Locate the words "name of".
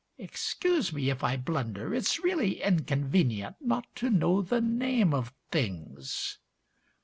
4.59-5.31